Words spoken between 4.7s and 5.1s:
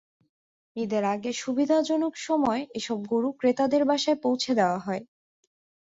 হয়।